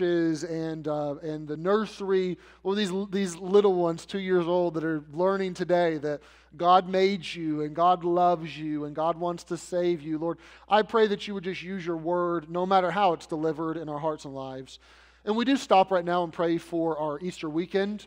[0.00, 5.04] and uh, and the nursery, or these these little ones, two years old, that are
[5.12, 6.20] learning today that
[6.56, 10.18] God made you and God loves you and God wants to save you.
[10.18, 10.38] Lord,
[10.68, 13.88] I pray that you would just use your word, no matter how it's delivered in
[13.88, 14.80] our hearts and lives.
[15.24, 18.06] And we do stop right now and pray for our Easter weekend.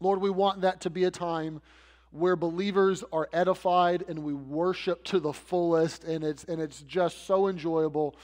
[0.00, 1.62] Lord, we want that to be a time
[2.10, 7.26] where believers are edified and we worship to the fullest, and it's and it's just
[7.26, 8.14] so enjoyable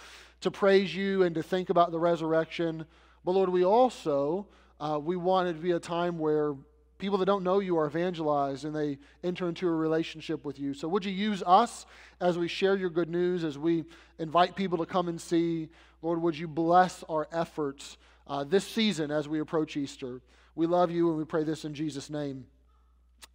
[0.44, 2.86] to praise you and to think about the resurrection.
[3.24, 4.46] But Lord, we also
[4.78, 6.54] uh, we want it to be a time where
[6.98, 10.74] people that don't know you are evangelized and they enter into a relationship with you.
[10.74, 11.86] So would you use us
[12.20, 13.84] as we share your good news, as we
[14.18, 15.68] invite people to come and see?
[16.02, 20.20] Lord, would you bless our efforts uh, this season as we approach Easter?
[20.54, 22.46] We love you and we pray this in Jesus' name.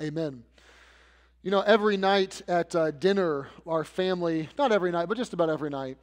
[0.01, 0.43] Amen.
[1.41, 5.49] You know, every night at uh, dinner, our family, not every night, but just about
[5.49, 5.97] every night,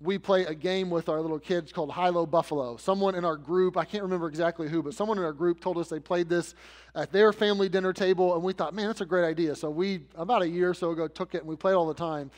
[0.00, 2.76] we play a game with our little kids called High Low Buffalo.
[2.76, 5.76] Someone in our group, I can't remember exactly who, but someone in our group told
[5.76, 6.54] us they played this
[6.94, 9.56] at their family dinner table, and we thought, man, that's a great idea.
[9.56, 11.94] So we, about a year or so ago, took it and we played all the
[11.94, 12.30] time.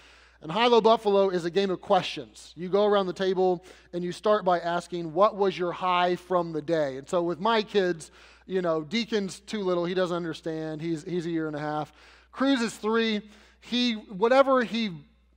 [0.43, 2.55] And High Low Buffalo is a game of questions.
[2.57, 6.53] You go around the table and you start by asking, what was your high from
[6.53, 6.97] the day?
[6.97, 8.11] And so with my kids,
[8.47, 9.85] you know, Deacon's too little.
[9.85, 10.81] He doesn't understand.
[10.81, 11.93] He's, he's a year and a half.
[12.33, 13.21] Cruz is three.
[13.61, 14.93] He, whatever he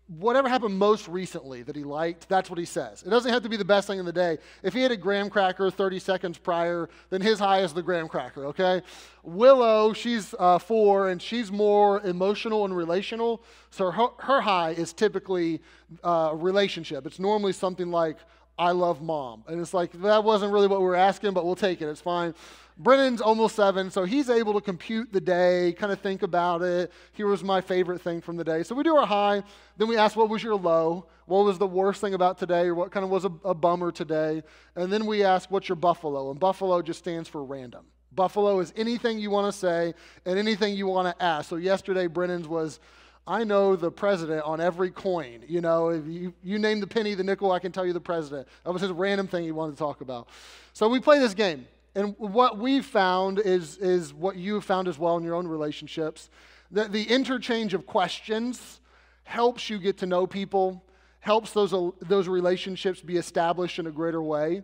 [0.08, 3.04] whatever happened most recently that he liked, that's what he says.
[3.04, 4.38] It doesn't have to be the best thing in the day.
[4.62, 8.08] If he had a graham cracker 30 seconds prior, then his high is the graham
[8.08, 8.82] cracker, okay?
[9.24, 13.44] Willow, she's uh, four, and she's more emotional and relational.
[13.70, 15.62] So her, her high is typically
[16.04, 17.08] uh, a relationship.
[17.08, 18.18] It's normally something like,
[18.58, 19.44] I love mom.
[19.48, 21.88] And it's like, that wasn't really what we were asking, but we'll take it.
[21.88, 22.36] It's fine.
[22.78, 26.92] Brennan's almost seven, so he's able to compute the day, kind of think about it.
[27.12, 28.64] Here was my favorite thing from the day.
[28.64, 29.44] So we do our high,
[29.78, 31.06] then we ask, what was your low?
[31.28, 33.92] What was the worst thing about today, or what kind of was a, a bummer
[33.92, 34.42] today?
[34.76, 36.32] And then we ask, what's your buffalo?
[36.32, 37.86] And buffalo just stands for random.
[38.12, 39.94] Buffalo is anything you want to say
[40.26, 41.50] and anything you want to ask.
[41.50, 42.80] So yesterday, Brennan's was,
[43.26, 45.44] I know the president on every coin.
[45.48, 48.02] You know, if you, you name the penny, the nickel, I can tell you the
[48.02, 48.48] president.
[48.66, 50.28] That was his random thing he wanted to talk about.
[50.74, 51.66] So we play this game.
[51.96, 56.30] And what we've found is, is what you've found as well in your own relationships
[56.72, 58.82] that the interchange of questions
[59.24, 60.84] helps you get to know people,
[61.20, 64.64] helps those, those relationships be established in a greater way.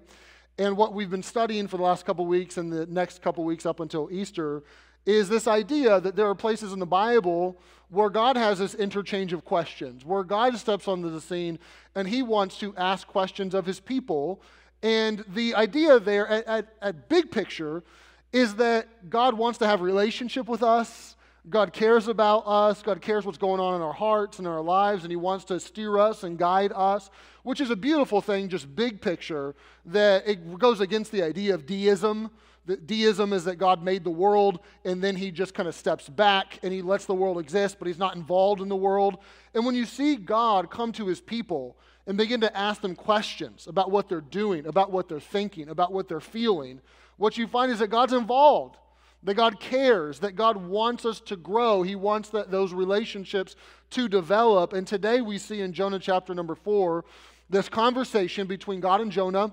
[0.58, 3.66] And what we've been studying for the last couple weeks and the next couple weeks
[3.66, 4.64] up until Easter
[5.06, 7.58] is this idea that there are places in the Bible
[7.90, 11.58] where God has this interchange of questions, where God steps onto the scene
[11.96, 14.42] and he wants to ask questions of his people
[14.82, 17.84] and the idea there at, at, at, big picture
[18.32, 21.16] is that God wants to have relationship with us.
[21.50, 22.82] God cares about us.
[22.82, 25.60] God cares what's going on in our hearts and our lives, and He wants to
[25.60, 27.10] steer us and guide us,
[27.44, 29.56] which is a beautiful thing, just big picture,
[29.86, 32.30] that it goes against the idea of deism.
[32.76, 36.60] Deism is that God made the world and then He just kind of steps back
[36.64, 39.18] and He lets the world exist, but He's not involved in the world.
[39.54, 41.78] And when you see God come to His people,
[42.10, 45.94] and begin to ask them questions about what they're doing, about what they're thinking, about
[45.94, 46.82] what they're feeling,
[47.18, 48.78] what you find is that God's involved,
[49.22, 51.84] that God cares, that God wants us to grow.
[51.84, 53.56] He wants that, those relationships
[53.92, 54.74] to develop.
[54.74, 57.06] And today we see in Jonah chapter number four
[57.48, 59.52] this conversation between God and Jonah,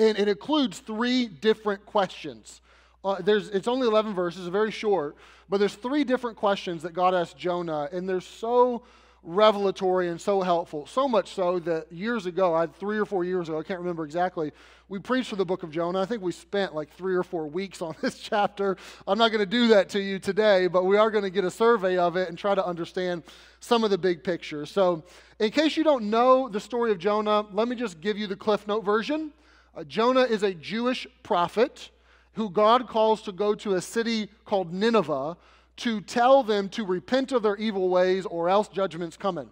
[0.00, 2.60] and it includes three different questions.
[3.04, 5.16] Uh, there's, it's only 11 verses, very short,
[5.48, 8.82] but there's three different questions that God asked Jonah, and they're so
[9.22, 10.86] revelatory and so helpful.
[10.86, 14.04] So much so that years ago, I three or four years ago, I can't remember
[14.04, 14.52] exactly,
[14.88, 16.00] we preached for the book of Jonah.
[16.00, 18.76] I think we spent like three or four weeks on this chapter.
[19.06, 21.44] I'm not going to do that to you today, but we are going to get
[21.44, 23.22] a survey of it and try to understand
[23.60, 24.66] some of the big picture.
[24.66, 25.04] So,
[25.38, 28.36] in case you don't know the story of Jonah, let me just give you the
[28.36, 29.32] Cliff Note version.
[29.80, 31.90] Uh, Jonah is a Jewish prophet
[32.34, 35.38] who God calls to go to a city called Nineveh
[35.78, 39.48] to tell them to repent of their evil ways or else judgment's coming.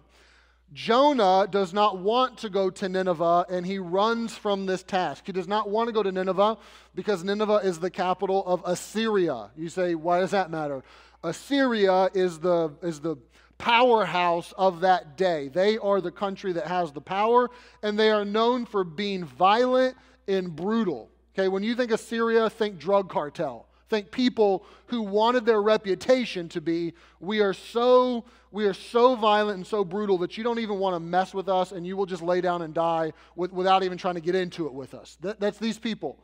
[0.71, 5.23] Jonah does not want to go to Nineveh and he runs from this task.
[5.25, 6.59] He does not want to go to Nineveh
[6.93, 9.49] because Nineveh is the capital of Assyria.
[9.57, 10.83] You say, why does that matter?
[11.23, 13.17] Assyria is the, is the
[13.57, 15.47] powerhouse of that day.
[15.47, 17.49] They are the country that has the power
[17.81, 19.97] and they are known for being violent
[20.29, 21.09] and brutal.
[21.33, 23.65] Okay, when you think Assyria, think drug cartel.
[23.89, 26.93] Think people who wanted their reputation to be.
[27.19, 30.95] We are so we are so violent and so brutal that you don't even want
[30.95, 33.97] to mess with us and you will just lay down and die with, without even
[33.97, 35.17] trying to get into it with us.
[35.21, 36.17] That, that's these people.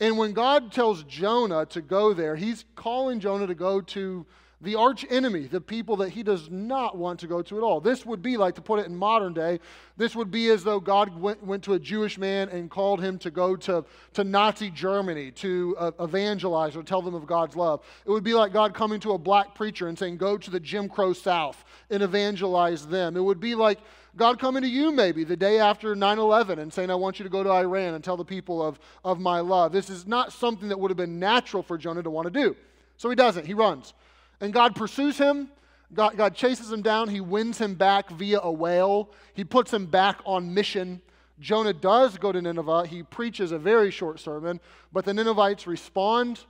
[0.00, 4.26] And when god tells jonah to go there he's calling jonah to go to
[4.62, 7.80] the arch enemy, the people that he does not want to go to at all.
[7.80, 9.58] This would be like, to put it in modern day,
[9.96, 13.18] this would be as though God went, went to a Jewish man and called him
[13.18, 17.84] to go to, to Nazi Germany to uh, evangelize or tell them of God's love.
[18.06, 20.60] It would be like God coming to a black preacher and saying, Go to the
[20.60, 23.16] Jim Crow South and evangelize them.
[23.16, 23.78] It would be like
[24.16, 27.24] God coming to you maybe the day after 9 11 and saying, I want you
[27.24, 29.72] to go to Iran and tell the people of, of my love.
[29.72, 32.54] This is not something that would have been natural for Jonah to want to do.
[32.96, 33.94] So he doesn't, he runs.
[34.42, 35.48] And God pursues him.
[35.94, 37.08] God, God chases him down.
[37.08, 39.12] He wins him back via a whale.
[39.34, 41.00] He puts him back on mission.
[41.38, 42.86] Jonah does go to Nineveh.
[42.86, 44.60] He preaches a very short sermon,
[44.92, 46.40] but the Ninevites respond.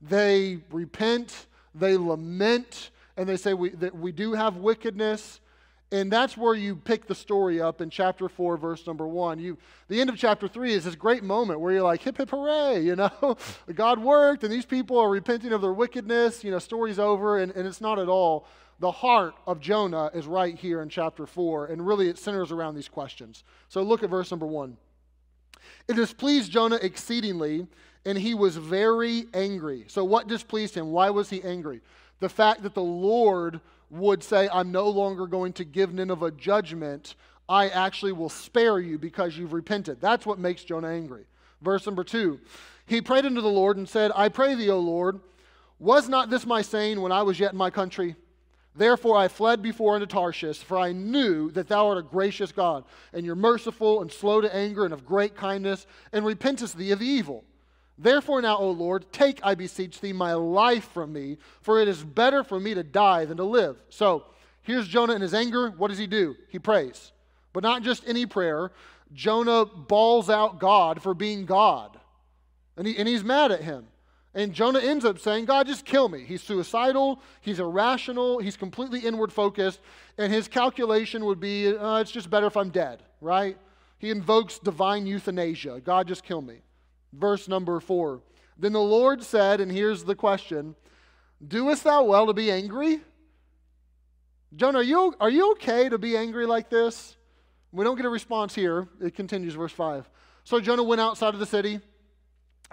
[0.00, 1.46] They repent.
[1.74, 2.90] They lament.
[3.18, 5.40] And they say, We, that we do have wickedness.
[5.92, 9.38] And that's where you pick the story up in chapter 4, verse number 1.
[9.38, 9.58] You,
[9.88, 12.80] the end of chapter 3 is this great moment where you're like, hip, hip, hooray,
[12.80, 13.36] you know?
[13.74, 16.42] God worked, and these people are repenting of their wickedness.
[16.42, 18.46] You know, story's over, and, and it's not at all.
[18.80, 22.74] The heart of Jonah is right here in chapter 4, and really it centers around
[22.74, 23.44] these questions.
[23.68, 24.74] So look at verse number 1.
[25.88, 27.66] It displeased Jonah exceedingly,
[28.06, 29.84] and he was very angry.
[29.88, 30.90] So, what displeased him?
[30.90, 31.82] Why was he angry?
[32.18, 33.60] The fact that the Lord
[33.92, 37.14] would say, I'm no longer going to give Nineveh judgment.
[37.48, 40.00] I actually will spare you because you've repented.
[40.00, 41.26] That's what makes Jonah angry.
[41.60, 42.40] Verse number two
[42.86, 45.20] He prayed unto the Lord and said, I pray thee, O Lord,
[45.78, 48.16] was not this my saying when I was yet in my country?
[48.74, 52.84] Therefore I fled before unto Tarshish, for I knew that thou art a gracious God,
[53.12, 57.02] and you're merciful and slow to anger and of great kindness, and repentest thee of
[57.02, 57.44] evil.
[57.98, 62.02] Therefore, now, O Lord, take, I beseech thee, my life from me, for it is
[62.02, 63.82] better for me to die than to live.
[63.90, 64.24] So,
[64.62, 65.70] here's Jonah in his anger.
[65.70, 66.36] What does he do?
[66.48, 67.12] He prays.
[67.52, 68.72] But not just any prayer.
[69.12, 71.98] Jonah bawls out God for being God.
[72.76, 73.86] And, he, and he's mad at him.
[74.34, 76.24] And Jonah ends up saying, God, just kill me.
[76.24, 77.20] He's suicidal.
[77.42, 78.38] He's irrational.
[78.38, 79.80] He's completely inward focused.
[80.16, 83.58] And his calculation would be, uh, it's just better if I'm dead, right?
[83.98, 85.82] He invokes divine euthanasia.
[85.84, 86.62] God, just kill me.
[87.12, 88.20] Verse number four.
[88.58, 90.74] Then the Lord said, and here's the question
[91.46, 93.00] Doest thou well to be angry?
[94.54, 97.16] Jonah, are you, are you okay to be angry like this?
[97.72, 98.86] We don't get a response here.
[99.00, 100.08] It continues, verse 5.
[100.44, 101.80] So Jonah went outside of the city.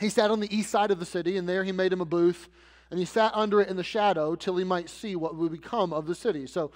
[0.01, 2.05] He sat on the east side of the city, and there he made him a
[2.05, 2.49] booth,
[2.91, 5.93] and he sat under it in the shadow till he might see what would become
[5.93, 6.47] of the city.
[6.47, 6.71] So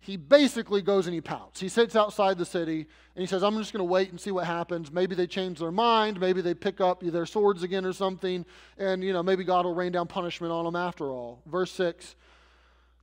[0.00, 1.60] he basically goes and he pouts.
[1.60, 4.30] He sits outside the city and he says, I'm just going to wait and see
[4.30, 4.92] what happens.
[4.92, 6.20] Maybe they change their mind.
[6.20, 8.46] Maybe they pick up their swords again or something.
[8.78, 11.42] And, you know, maybe God will rain down punishment on them after all.
[11.46, 12.14] Verse 6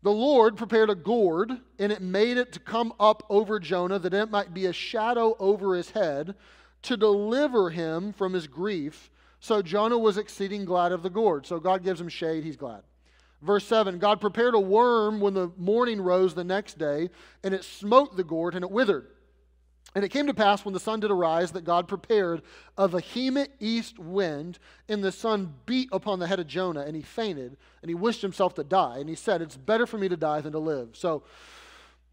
[0.03, 4.13] The Lord prepared a gourd and it made it to come up over Jonah that
[4.13, 6.35] it might be a shadow over his head
[6.83, 9.11] to deliver him from his grief.
[9.41, 11.45] So Jonah was exceeding glad of the gourd.
[11.45, 12.83] So God gives him shade, he's glad.
[13.41, 17.09] Verse 7 God prepared a worm when the morning rose the next day,
[17.43, 19.07] and it smote the gourd, and it withered.
[19.93, 22.41] And it came to pass when the sun did arise that God prepared
[22.77, 24.59] a vehement east wind,
[24.89, 28.21] and the sun beat upon the head of Jonah, and he fainted, and he wished
[28.21, 28.97] himself to die.
[28.97, 30.89] And he said, It's better for me to die than to live.
[30.93, 31.23] So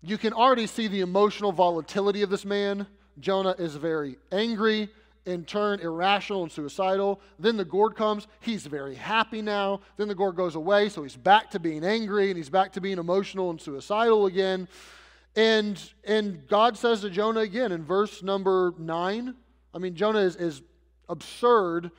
[0.01, 2.87] you can already see the emotional volatility of this man.
[3.19, 4.89] Jonah is very angry
[5.27, 7.21] in turn irrational and suicidal.
[7.39, 8.27] Then the gourd comes.
[8.41, 9.81] He's very happy now.
[9.97, 12.81] Then the gourd goes away, so he's back to being angry and he's back to
[12.81, 14.69] being emotional and suicidal again.
[15.37, 19.35] And, and God says to Jonah again in verse number nine.
[19.73, 20.63] I mean, Jonah is, is
[21.09, 21.91] absurd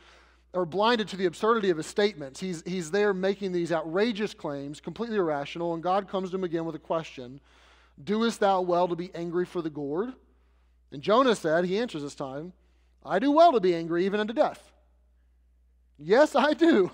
[0.54, 2.40] or blinded to the absurdity of his statements.
[2.40, 6.66] He's, he's there making these outrageous claims, completely irrational, and God comes to him again
[6.66, 7.40] with a question
[8.04, 10.14] Doest thou well to be angry for the gourd?
[10.92, 12.54] And Jonah said, he answers this time,
[13.06, 14.72] I do well to be angry, even unto death.
[15.98, 16.92] Yes, I do.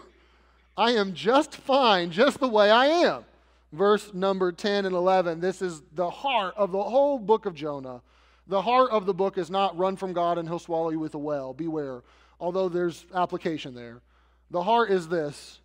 [0.75, 3.25] I am just fine, just the way I am.
[3.71, 5.39] Verse number 10 and 11.
[5.39, 8.01] This is the heart of the whole book of Jonah.
[8.47, 11.13] The heart of the book is not run from God and he'll swallow you with
[11.13, 11.53] a whale.
[11.53, 12.01] Beware.
[12.39, 14.01] Although there's application there.
[14.49, 15.59] The heart is this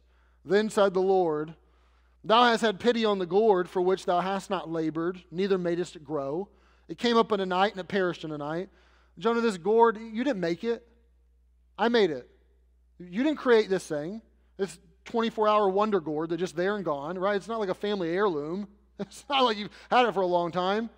[0.45, 1.55] Then said the Lord,
[2.25, 5.97] Thou hast had pity on the gourd for which thou hast not labored, neither madest
[5.97, 6.49] it grow.
[6.89, 8.69] It came up in a night and it perished in a night.
[9.19, 10.87] Jonah, this gourd, you didn't make it.
[11.79, 12.29] I made it.
[12.99, 14.23] You didn't create this thing.
[14.57, 17.37] This 24 hour wonder gourd that's just there and gone, right?
[17.37, 18.69] It's not like a family heirloom.
[18.97, 20.89] It's not like you've had it for a long time.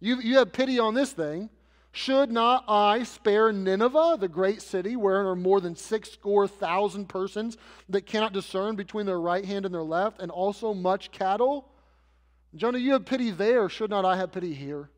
[0.00, 1.48] You, you have pity on this thing.
[1.92, 7.08] Should not I spare Nineveh, the great city, wherein are more than six score thousand
[7.08, 7.56] persons
[7.88, 11.68] that cannot discern between their right hand and their left, and also much cattle?
[12.56, 13.68] Jonah, you have pity there.
[13.68, 14.90] Should not I have pity here?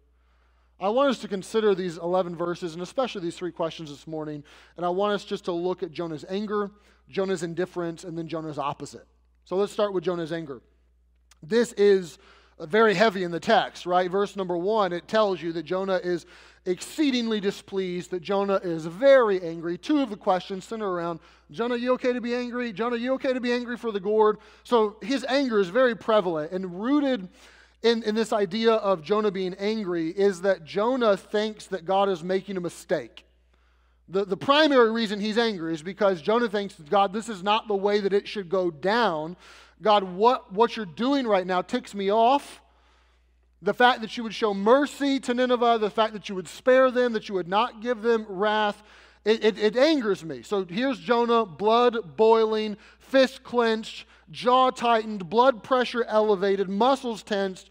[0.81, 4.45] I want us to consider these 11 verses and especially these three questions this morning.
[4.77, 6.71] And I want us just to look at Jonah's anger,
[7.09, 9.07] Jonah's indifference, and then Jonah's opposite.
[9.45, 10.63] So let's start with Jonah's anger.
[11.43, 12.19] This is
[12.61, 14.09] uh, very heavy in the text, right?
[14.09, 16.27] Verse number one, it tells you that Jonah is
[16.65, 19.79] exceedingly displeased, that Jonah is very angry.
[19.79, 21.19] Two of the questions center around
[21.51, 22.73] Jonah, you okay to be angry?
[22.73, 24.39] Jonah, you okay to be angry for the gourd?
[24.65, 27.29] So his anger is very prevalent and rooted
[27.83, 32.23] in, in this idea of Jonah being angry is that Jonah thinks that God is
[32.25, 33.25] making a mistake.
[34.09, 37.77] The, the primary reason he's angry is because Jonah thinks, God, this is not the
[37.77, 39.37] way that it should go down.
[39.83, 42.61] God, what, what you're doing right now ticks me off.
[43.61, 46.91] The fact that you would show mercy to Nineveh, the fact that you would spare
[46.91, 48.83] them, that you would not give them wrath,
[49.25, 50.43] it, it, it angers me.
[50.43, 57.71] So here's Jonah, blood boiling, fist clenched, jaw tightened, blood pressure elevated, muscles tensed.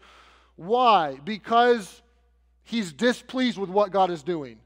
[0.56, 1.18] Why?
[1.24, 2.02] Because
[2.64, 4.58] he's displeased with what God is doing.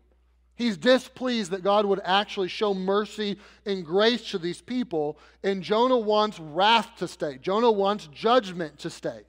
[0.54, 5.99] He's displeased that God would actually show mercy and grace to these people, and Jonah
[5.99, 7.38] wants wrath to stay.
[7.38, 9.22] Jonah wants judgment to stay.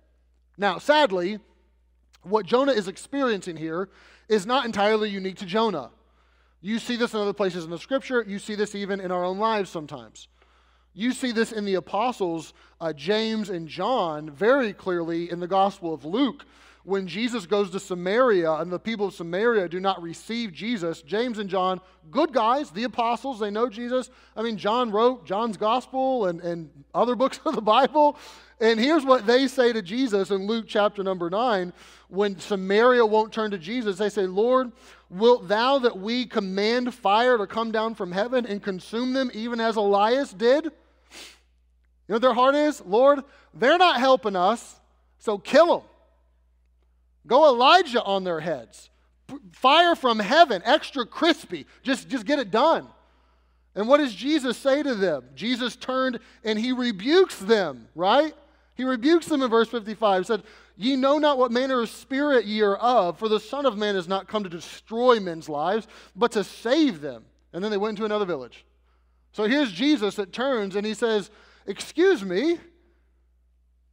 [0.58, 1.39] Now, sadly,
[2.24, 3.89] what Jonah is experiencing here
[4.29, 5.91] is not entirely unique to Jonah.
[6.62, 9.24] You see this in other places in the scripture, you see this even in our
[9.24, 10.27] own lives sometimes.
[10.95, 15.93] You see this in the apostles, uh, James and John, very clearly in the Gospel
[15.93, 16.45] of Luke.
[16.83, 21.39] When Jesus goes to Samaria and the people of Samaria do not receive Jesus, James
[21.39, 21.79] and John,
[22.12, 24.09] good guys, the apostles, they know Jesus.
[24.35, 28.17] I mean, John wrote John's Gospel and, and other books of the Bible.
[28.59, 31.73] And here's what they say to Jesus in Luke chapter number 9.
[32.09, 34.71] When Samaria won't turn to Jesus, they say, Lord,
[35.09, 39.59] wilt thou that we command fire to come down from heaven and consume them even
[39.59, 40.69] as Elias did?
[42.07, 42.81] You know what their heart is?
[42.86, 43.22] Lord,
[43.53, 44.79] they're not helping us,
[45.19, 45.88] so kill them.
[47.25, 48.89] Go Elijah on their heads.
[49.53, 51.65] Fire from heaven, extra crispy.
[51.81, 52.88] Just, just get it done.
[53.75, 55.24] And what does Jesus say to them?
[55.33, 58.33] Jesus turned and he rebukes them, right?
[58.75, 60.22] He rebukes them in verse 55.
[60.22, 60.43] He said,
[60.75, 63.95] Ye know not what manner of spirit ye are of, for the Son of Man
[63.95, 67.24] has not come to destroy men's lives, but to save them.
[67.53, 68.65] And then they went into another village.
[69.31, 71.29] So here's Jesus that turns and he says,
[71.65, 72.58] Excuse me,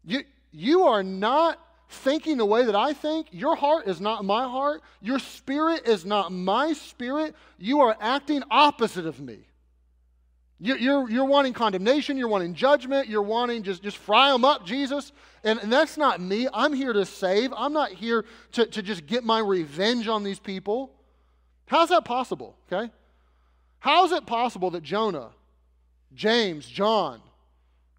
[0.04, 1.58] you, you are not
[1.88, 3.28] thinking the way that I think.
[3.30, 4.82] Your heart is not my heart.
[5.00, 7.34] Your spirit is not my spirit.
[7.58, 9.38] You are acting opposite of me.
[10.62, 12.16] You're, you're, you're wanting condemnation.
[12.16, 13.08] You're wanting judgment.
[13.08, 15.12] You're wanting just, just fry them up, Jesus.
[15.42, 16.48] And, and that's not me.
[16.52, 17.52] I'm here to save.
[17.56, 20.92] I'm not here to, to just get my revenge on these people.
[21.66, 22.56] How's that possible?
[22.70, 22.92] Okay?
[23.78, 25.30] How is it possible that Jonah,
[26.14, 27.22] James, John,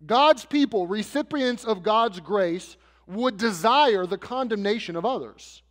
[0.06, 2.78] God's people, recipients of God's grace,
[3.08, 5.62] would desire the condemnation of others,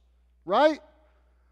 [0.44, 0.80] right?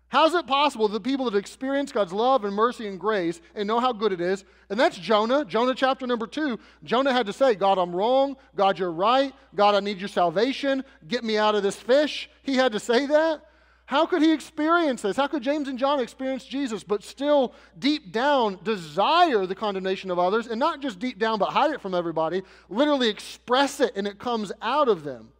[0.08, 3.66] How is it possible that people that experience God's love and mercy and grace and
[3.66, 7.32] know how good it is, and that's Jonah, Jonah chapter number two, Jonah had to
[7.32, 8.36] say, God, I'm wrong.
[8.56, 9.34] God, you're right.
[9.54, 10.82] God, I need your salvation.
[11.06, 12.30] Get me out of this fish.
[12.42, 13.42] He had to say that.
[13.88, 15.16] How could he experience this?
[15.16, 20.18] How could James and John experience Jesus, but still deep down desire the condemnation of
[20.18, 24.06] others, and not just deep down, but hide it from everybody, literally express it and
[24.06, 25.30] it comes out of them?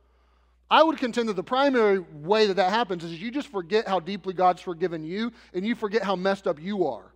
[0.71, 4.01] I would contend that the primary way that that happens is you just forget how
[4.01, 7.13] deeply God's forgiven you and you forget how messed up you are.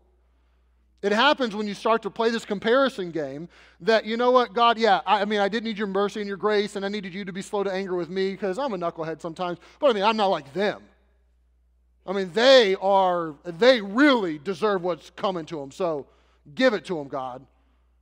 [1.01, 3.49] It happens when you start to play this comparison game
[3.81, 6.29] that, you know what, God, yeah, I, I, mean, I did need your mercy and
[6.29, 8.75] your grace, and I needed you to be slow to anger with me because I'm
[8.75, 10.83] a knucklehead sometimes, but I mean, I'm not like them.
[12.07, 15.71] I mean, they are, they really deserve what's coming to them.
[15.71, 16.07] So
[16.55, 17.47] give it to them, God.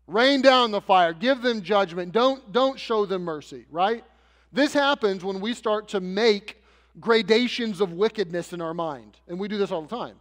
[0.07, 1.13] Rain down the fire.
[1.13, 2.13] Give them judgment.
[2.13, 4.05] Don't, don't show them mercy, right?
[4.53, 6.63] This happens when we start to make
[6.99, 9.19] gradations of wickedness in our mind.
[9.29, 10.17] And we do this all the time.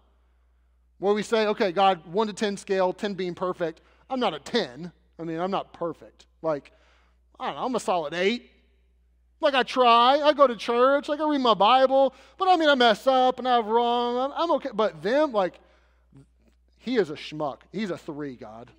[0.99, 3.81] Where we say, okay, God, 1 to 10 scale, 10 being perfect.
[4.09, 4.91] I'm not a 10.
[5.17, 6.25] I mean, I'm not perfect.
[6.41, 6.71] Like,
[7.39, 8.49] I don't know, I'm a solid 8.
[9.41, 12.69] Like I try, I go to church, like I read my Bible, but I mean
[12.69, 14.17] I mess up and I'm wrong.
[14.17, 14.69] I'm, I'm okay.
[14.73, 15.59] But them, like,
[16.79, 17.59] he is a schmuck.
[17.71, 18.69] He's a three, God.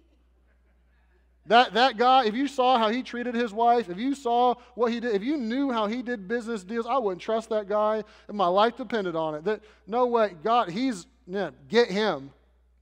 [1.46, 4.92] That, that guy, if you saw how he treated his wife, if you saw what
[4.92, 8.04] he did, if you knew how he did business deals, I wouldn't trust that guy,
[8.28, 9.44] and my life depended on it.
[9.44, 12.30] That, no way, God, he's, yeah, get him,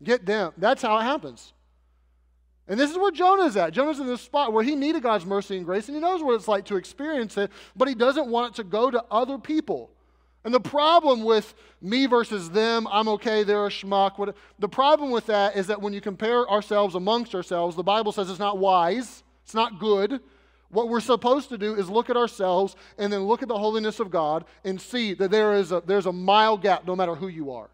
[0.02, 0.52] get them.
[0.58, 1.52] That's how it happens.
[2.68, 3.72] And this is where Jonah's at.
[3.72, 6.34] Jonah's in this spot where he needed God's mercy and grace, and he knows what
[6.34, 9.90] it's like to experience it, but he doesn't want it to go to other people.
[10.44, 14.18] And the problem with me versus them, I'm okay, they're a schmuck.
[14.18, 18.12] What, the problem with that is that when you compare ourselves amongst ourselves, the Bible
[18.12, 20.20] says it's not wise, it's not good.
[20.70, 24.00] What we're supposed to do is look at ourselves and then look at the holiness
[24.00, 27.28] of God and see that there is a, there's a mile gap no matter who
[27.28, 27.70] you are.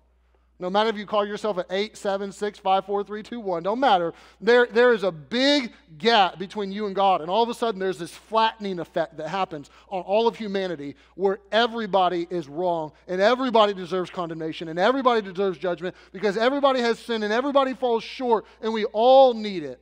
[0.60, 3.62] No matter if you call yourself an 8, 7, 6, 5, 4, 3, 2, 1,
[3.64, 4.14] don't matter.
[4.40, 7.20] There, there is a big gap between you and God.
[7.20, 10.94] And all of a sudden, there's this flattening effect that happens on all of humanity
[11.16, 17.00] where everybody is wrong and everybody deserves condemnation and everybody deserves judgment because everybody has
[17.00, 19.80] sinned and everybody falls short and we all need it.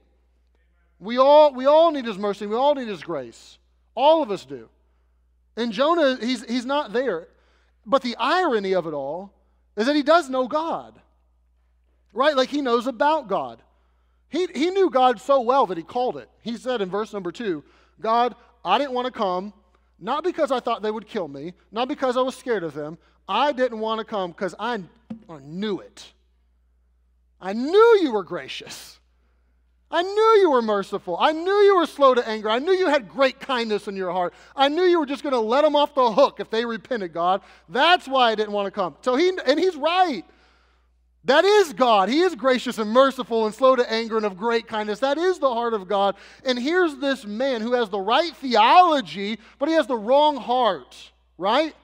[0.98, 2.46] We all, we all need His mercy.
[2.46, 3.58] We all need His grace.
[3.94, 4.70] All of us do.
[5.54, 7.28] And Jonah, he's, he's not there.
[7.84, 9.34] But the irony of it all
[9.76, 11.00] is that he does know God,
[12.12, 12.36] right?
[12.36, 13.62] Like he knows about God.
[14.28, 16.28] He, he knew God so well that he called it.
[16.40, 17.64] He said in verse number two,
[18.00, 19.52] God, I didn't want to come,
[19.98, 22.98] not because I thought they would kill me, not because I was scared of them.
[23.28, 24.82] I didn't want to come because I,
[25.28, 26.12] I knew it.
[27.40, 28.98] I knew you were gracious.
[29.92, 31.18] I knew you were merciful.
[31.20, 32.48] I knew you were slow to anger.
[32.48, 34.32] I knew you had great kindness in your heart.
[34.56, 37.12] I knew you were just going to let them off the hook if they repented,
[37.12, 37.42] God.
[37.68, 38.96] That's why I didn't want to come.
[39.02, 40.24] So he and he's right.
[41.24, 42.08] That is God.
[42.08, 45.00] He is gracious and merciful and slow to anger and of great kindness.
[45.00, 46.16] That is the heart of God.
[46.44, 50.96] And here's this man who has the right theology, but he has the wrong heart,
[51.36, 51.74] right?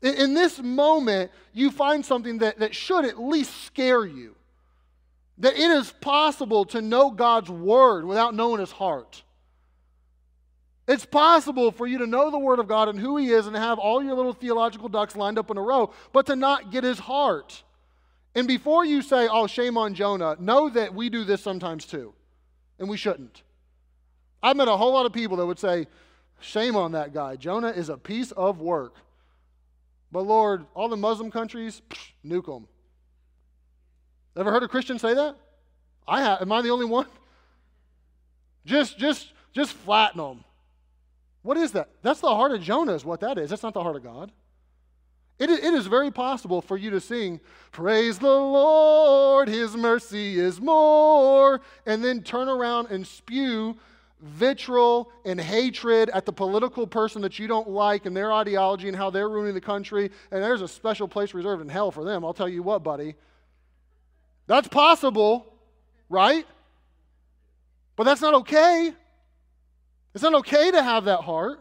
[0.00, 4.36] In, in this moment, you find something that, that should at least scare you
[5.38, 9.22] that it is possible to know God's word without knowing his heart.
[10.88, 13.56] It's possible for you to know the word of God and who he is and
[13.56, 16.84] have all your little theological ducks lined up in a row, but to not get
[16.84, 17.62] his heart.
[18.34, 22.14] And before you say, oh, shame on Jonah, know that we do this sometimes too,
[22.78, 23.42] and we shouldn't.
[24.42, 25.86] I've met a whole lot of people that would say,
[26.40, 27.36] shame on that guy.
[27.36, 28.94] Jonah is a piece of work.
[30.12, 32.68] But Lord, all the Muslim countries, psh, nuke them.
[34.36, 35.36] Ever heard a Christian say that?
[36.06, 36.42] I have.
[36.42, 37.06] Am I the only one?
[38.64, 40.44] Just, just, just flatten them.
[41.42, 41.88] What is that?
[42.02, 43.50] That's the heart of Jonah, is what that is.
[43.50, 44.32] That's not the heart of God.
[45.38, 47.40] It, it is very possible for you to sing,
[47.70, 53.76] Praise the Lord, His mercy is more, and then turn around and spew
[54.20, 58.96] vitriol and hatred at the political person that you don't like and their ideology and
[58.96, 60.10] how they're ruining the country.
[60.30, 62.24] And there's a special place reserved in hell for them.
[62.24, 63.14] I'll tell you what, buddy.
[64.46, 65.46] That's possible,
[66.08, 66.46] right?
[67.96, 68.92] But that's not okay.
[70.14, 71.60] It's not okay to have that heart.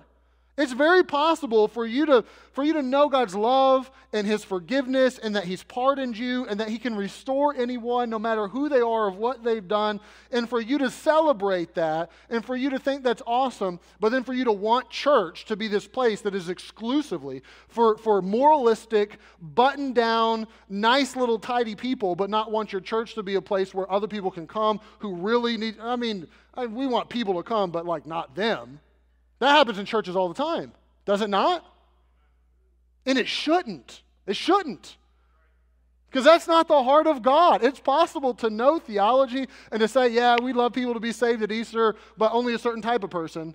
[0.57, 5.17] It's very possible for you to for you to know God's love and his forgiveness
[5.17, 8.79] and that he's pardoned you and that he can restore anyone no matter who they
[8.79, 9.99] are of what they've done
[10.31, 14.23] and for you to celebrate that and for you to think that's awesome but then
[14.23, 19.19] for you to want church to be this place that is exclusively for for moralistic
[19.41, 23.73] button down nice little tidy people but not want your church to be a place
[23.73, 26.27] where other people can come who really need I mean
[26.69, 28.79] we want people to come but like not them
[29.39, 30.71] that happens in churches all the time,
[31.05, 31.65] does it not?
[33.05, 34.01] And it shouldn't.
[34.25, 34.97] It shouldn't.
[36.09, 37.63] Because that's not the heart of God.
[37.63, 41.43] It's possible to know theology and to say, yeah, we love people to be saved
[41.43, 43.53] at Easter, but only a certain type of person.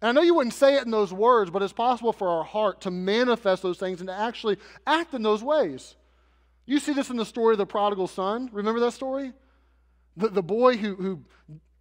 [0.00, 2.44] And I know you wouldn't say it in those words, but it's possible for our
[2.44, 5.96] heart to manifest those things and to actually act in those ways.
[6.66, 8.48] You see this in the story of the prodigal son.
[8.52, 9.32] Remember that story?
[10.16, 11.20] The, the boy who, who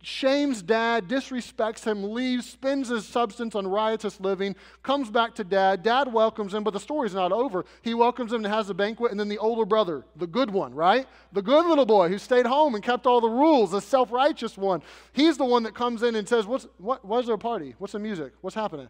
[0.01, 5.83] shames dad, disrespects him, leaves, spends his substance on riotous living, comes back to dad.
[5.83, 7.65] Dad welcomes him, but the story's not over.
[7.81, 10.73] He welcomes him and has a banquet, and then the older brother, the good one,
[10.73, 11.07] right?
[11.33, 14.57] The good little boy who stayed home and kept all the rules, the self righteous
[14.57, 14.81] one,
[15.13, 17.75] he's the one that comes in and says, What's, what, What's there a party?
[17.77, 18.33] What's the music?
[18.41, 18.89] What's happening?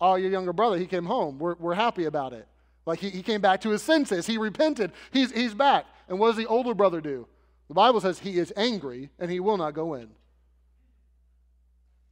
[0.00, 1.38] Oh, your younger brother, he came home.
[1.38, 2.46] We're, we're happy about it.
[2.86, 4.26] Like he, he came back to his senses.
[4.26, 4.92] He repented.
[5.12, 5.86] He's, he's back.
[6.08, 7.26] And what does the older brother do?
[7.68, 10.08] The Bible says he is angry and he will not go in.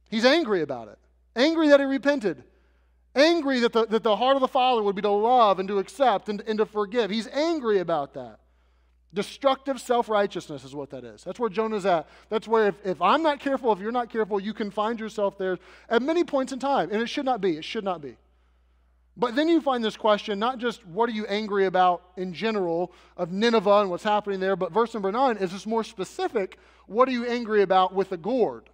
[0.09, 0.97] He's angry about it.
[1.35, 2.43] Angry that he repented.
[3.15, 5.79] Angry that the, that the heart of the Father would be to love and to
[5.79, 7.09] accept and, and to forgive.
[7.09, 8.39] He's angry about that.
[9.13, 11.23] Destructive self righteousness is what that is.
[11.23, 12.07] That's where Jonah's at.
[12.29, 15.37] That's where, if, if I'm not careful, if you're not careful, you can find yourself
[15.37, 15.57] there
[15.89, 16.89] at many points in time.
[16.91, 17.57] And it should not be.
[17.57, 18.17] It should not be.
[19.19, 22.93] But then you find this question not just what are you angry about in general
[23.17, 27.09] of Nineveh and what's happening there, but verse number nine is this more specific what
[27.09, 28.69] are you angry about with the gourd?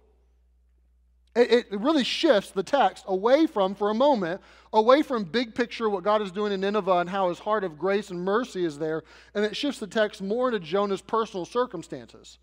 [1.34, 4.40] It, it really shifts the text away from, for a moment,
[4.72, 7.76] away from big picture what God is doing in Nineveh and how his heart of
[7.76, 9.02] grace and mercy is there,
[9.34, 12.38] and it shifts the text more into Jonah's personal circumstances.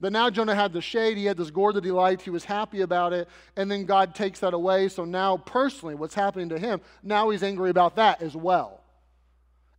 [0.00, 2.44] That now Jonah had the shade, he had this gourd that he liked, he was
[2.44, 4.88] happy about it, and then God takes that away.
[4.88, 8.80] So now, personally, what's happening to him, now he's angry about that as well.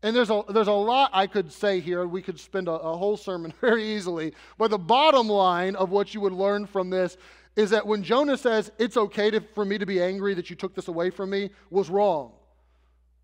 [0.02, 2.06] And there's a, there's a lot I could say here.
[2.06, 4.34] We could spend a, a whole sermon very easily.
[4.58, 7.18] But the bottom line of what you would learn from this
[7.56, 10.56] is that when Jonah says, It's okay to, for me to be angry that you
[10.56, 12.34] took this away from me, was wrong.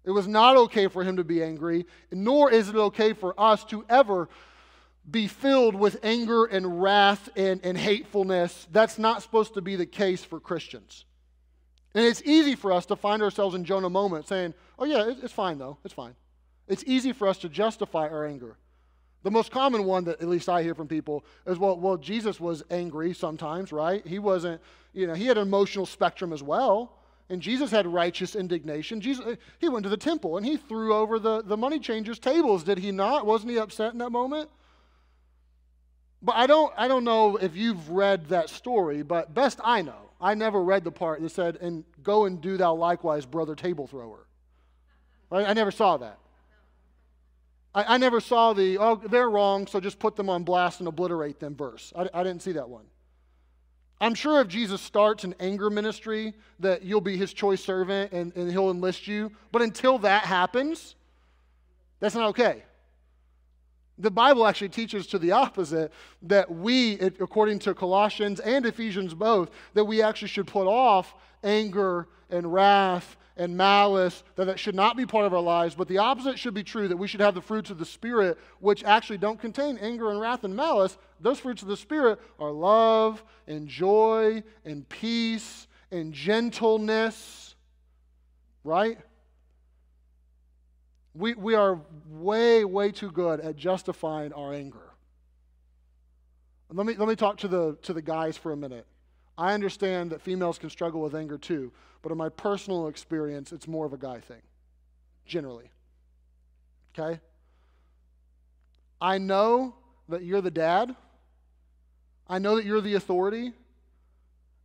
[0.05, 3.63] It was not okay for him to be angry, nor is it okay for us
[3.65, 4.29] to ever
[5.09, 8.67] be filled with anger and wrath and, and hatefulness.
[8.71, 11.05] That's not supposed to be the case for Christians.
[11.93, 15.33] And it's easy for us to find ourselves in Jonah moment saying, oh, yeah, it's
[15.33, 15.77] fine, though.
[15.85, 16.15] It's fine.
[16.67, 18.57] It's easy for us to justify our anger.
[19.23, 22.39] The most common one that at least I hear from people is, well, well, Jesus
[22.39, 24.05] was angry sometimes, right?
[24.05, 24.61] He wasn't,
[24.93, 26.99] you know, he had an emotional spectrum as well.
[27.29, 29.01] And Jesus had righteous indignation.
[29.01, 32.63] Jesus, he went to the temple and he threw over the, the money changers' tables,
[32.63, 33.25] did he not?
[33.25, 34.49] Wasn't he upset in that moment?
[36.25, 40.09] But I don't, I don't know if you've read that story, but best I know,
[40.19, 43.85] I never read the part that said, and go and do thou likewise, brother table
[43.85, 44.25] thrower.
[45.31, 46.17] I, never saw that.
[47.75, 50.87] I, I, never saw the, oh, they're wrong, so just put them on blast and
[50.87, 51.93] obliterate them verse.
[51.95, 52.85] I, I didn't see that one.
[54.01, 58.35] I'm sure if Jesus starts an anger ministry, that you'll be his choice servant and,
[58.35, 59.31] and he'll enlist you.
[59.51, 60.95] But until that happens,
[61.99, 62.63] that's not okay.
[63.97, 65.91] The Bible actually teaches to the opposite
[66.23, 72.07] that we, according to Colossians and Ephesians both, that we actually should put off anger
[72.29, 75.97] and wrath and malice, that that should not be part of our lives, but the
[75.97, 79.17] opposite should be true, that we should have the fruits of the Spirit, which actually
[79.17, 80.97] don't contain anger and wrath and malice.
[81.19, 87.55] Those fruits of the Spirit are love and joy and peace and gentleness,
[88.63, 88.99] right?
[91.15, 94.91] We, we are way, way too good at justifying our anger.
[96.71, 98.85] Let me, let me talk to the, to the guys for a minute.
[99.37, 103.67] I understand that females can struggle with anger too, but in my personal experience, it's
[103.67, 104.41] more of a guy thing,
[105.25, 105.69] generally.
[106.97, 107.19] Okay?
[109.01, 109.75] I know
[110.09, 110.95] that you're the dad.
[112.27, 113.53] I know that you're the authority.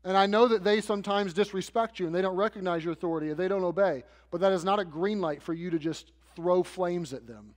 [0.02, 3.36] And I know that they sometimes disrespect you and they don't recognize your authority and
[3.36, 4.02] they don't obey.
[4.30, 7.54] But that is not a green light for you to just throw flames at them.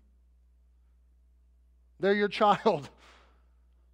[1.99, 2.89] They're your child,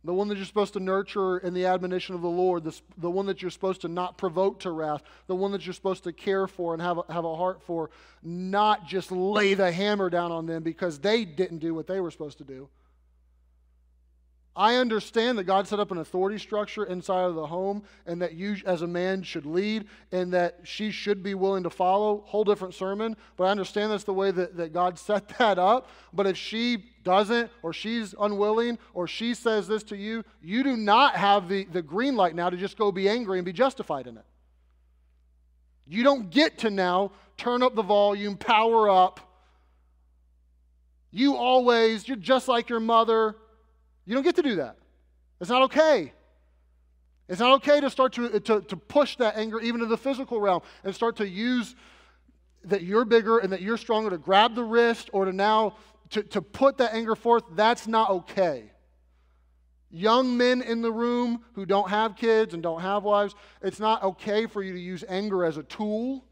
[0.03, 3.11] the one that you're supposed to nurture in the admonition of the Lord, the, the
[3.11, 6.13] one that you're supposed to not provoke to wrath, the one that you're supposed to
[6.13, 7.89] care for and have a, have a heart for,
[8.23, 12.11] not just lay the hammer down on them because they didn't do what they were
[12.11, 12.69] supposed to do.
[14.59, 18.33] I understand that God set up an authority structure inside of the home and that
[18.33, 22.25] you, as a man, should lead and that she should be willing to follow.
[22.25, 25.87] Whole different sermon, but I understand that's the way that, that God set that up.
[26.11, 30.75] But if she doesn't, or she's unwilling, or she says this to you, you do
[30.75, 34.07] not have the, the green light now to just go be angry and be justified
[34.07, 34.25] in it.
[35.87, 39.21] You don't get to now turn up the volume, power up.
[41.11, 43.37] You always, you're just like your mother
[44.09, 44.75] you don't get to do that.
[45.39, 46.13] It's not okay.
[47.27, 50.41] It's not okay to start to, to, to push that anger even to the physical
[50.41, 51.75] realm and start to use
[52.63, 55.75] that you're bigger and that you're stronger to grab the wrist or to now
[56.09, 57.43] to, to put that anger forth.
[57.53, 58.71] That's not okay.
[59.91, 64.01] Young men in the room who don't have kids and don't have wives, it's not
[64.01, 66.25] okay for you to use anger as a tool.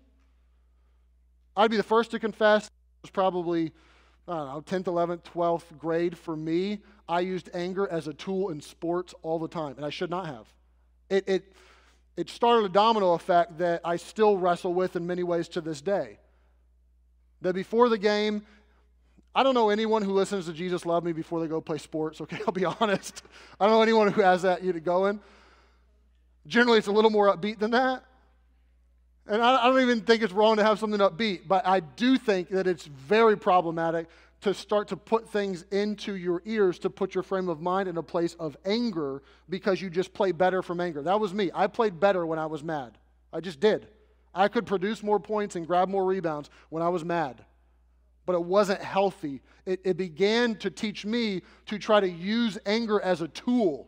[1.56, 2.72] I'd be the first to confess it
[3.04, 3.72] was probably, I
[4.28, 6.80] know, 10th, 11th, 12th grade for me.
[7.08, 10.26] I used anger as a tool in sports all the time, and I should not
[10.26, 10.48] have.
[11.10, 11.54] It, it,
[12.18, 15.82] it started a domino effect that I still wrestle with in many ways to this
[15.82, 16.18] day.
[17.42, 18.44] That before the game,
[19.34, 22.20] I don't know anyone who listens to Jesus Love Me before they go play sports,
[22.22, 22.40] okay?
[22.48, 23.22] I'll be honest.
[23.60, 25.20] I don't know anyone who has that unit going.
[26.48, 28.04] Generally, it's a little more upbeat than that.
[29.28, 32.18] And I, I don't even think it's wrong to have something upbeat, but I do
[32.18, 34.08] think that it's very problematic
[34.42, 37.98] to start to put things into your ears to put your frame of mind in
[37.98, 41.02] a place of anger because you just play better from anger.
[41.02, 41.50] That was me.
[41.54, 42.98] I played better when I was mad.
[43.34, 43.88] I just did.
[44.34, 47.44] I could produce more points and grab more rebounds when I was mad.
[48.26, 49.42] But it wasn't healthy.
[49.66, 53.88] It, it began to teach me to try to use anger as a tool,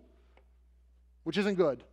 [1.24, 1.84] which isn't good.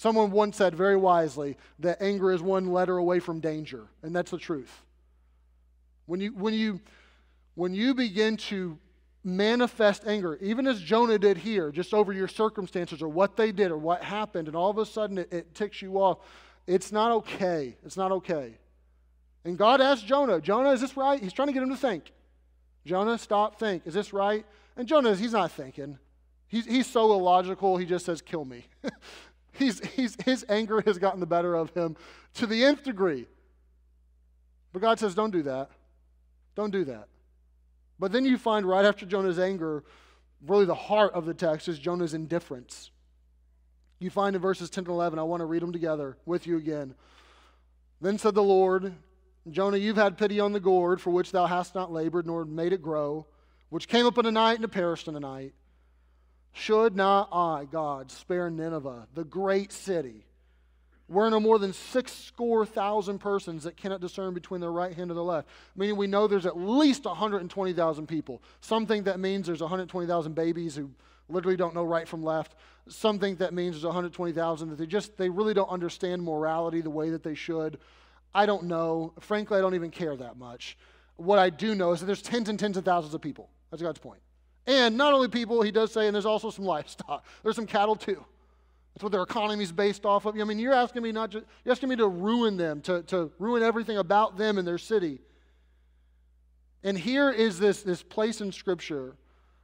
[0.00, 4.30] Someone once said very wisely that anger is one letter away from danger, and that's
[4.30, 4.80] the truth.
[6.06, 6.80] When you, when you,
[7.54, 8.78] when you begin to
[9.22, 13.70] manifest anger, even as Jonah did here, just over your circumstances or what they did
[13.70, 16.20] or what happened, and all of a sudden it, it ticks you off,
[16.66, 17.76] it's not okay.
[17.84, 18.54] It's not okay.
[19.44, 21.22] And God asked Jonah, Jonah, is this right?
[21.22, 22.10] He's trying to get him to think.
[22.86, 23.86] Jonah, stop, think.
[23.86, 24.46] Is this right?
[24.78, 25.98] And Jonah, he's not thinking.
[26.48, 28.64] He's, he's so illogical, he just says, kill me.
[29.60, 31.96] he's, he's, his anger has gotten the better of him
[32.34, 33.26] to the nth degree.
[34.72, 35.70] But God says, don't do that.
[36.54, 37.08] Don't do that.
[37.98, 39.84] But then you find right after Jonah's anger,
[40.46, 42.90] really the heart of the text is Jonah's indifference.
[43.98, 46.56] You find in verses 10 and 11, I want to read them together with you
[46.56, 46.94] again.
[48.00, 48.94] Then said the Lord,
[49.50, 52.72] Jonah, you've had pity on the gourd for which thou hast not labored nor made
[52.72, 53.26] it grow,
[53.68, 55.52] which came up in a night and perished in a night.
[56.52, 60.26] Should not I, God, spare Nineveh, the great city,
[61.06, 65.10] where no more than six score thousand persons that cannot discern between their right hand
[65.10, 65.48] and their left?
[65.76, 68.42] Meaning we know there's at least 120,000 people.
[68.60, 70.90] Some think that means there's 120,000 babies who
[71.28, 72.54] literally don't know right from left.
[72.88, 76.90] Some think that means there's 120,000 that they just, they really don't understand morality the
[76.90, 77.78] way that they should.
[78.34, 79.12] I don't know.
[79.20, 80.76] Frankly, I don't even care that much.
[81.16, 83.50] What I do know is that there's tens and tens of thousands of people.
[83.70, 84.20] That's God's point.
[84.66, 87.24] And not only people, he does say, and there's also some livestock.
[87.42, 88.24] There's some cattle too.
[88.94, 90.38] That's what their economy is based off of.
[90.38, 93.30] I mean, you're asking me not just, you're asking me to ruin them, to, to
[93.38, 95.20] ruin everything about them and their city.
[96.82, 99.16] And here is this, this place in Scripture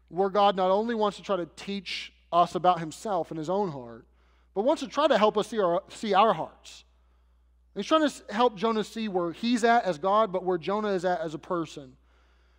[0.09, 3.71] where God not only wants to try to teach us about himself and his own
[3.71, 4.07] heart,
[4.55, 6.85] but wants to try to help us see our, see our hearts.
[7.75, 11.05] He's trying to help Jonah see where he's at as God, but where Jonah is
[11.05, 11.97] at as a person.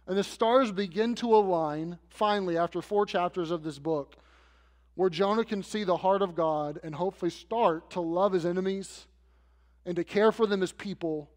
[0.08, 4.16] And the stars begin to align, finally, after four chapters of this book,
[4.96, 9.06] where Jonah can see the heart of God and hopefully start to love his enemies
[9.86, 11.30] and to care for them as people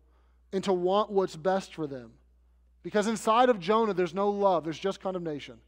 [0.53, 2.13] and to want what's best for them.
[2.83, 5.59] Because inside of Jonah, there's no love, there's just condemnation.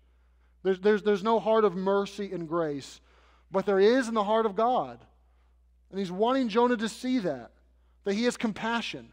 [0.62, 3.00] There's, there's, there's no heart of mercy and grace,
[3.50, 5.04] but there is in the heart of God.
[5.90, 7.50] And he's wanting Jonah to see that,
[8.04, 9.12] that he has compassion,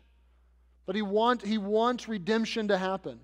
[0.86, 3.20] that he, want, he wants redemption to happen.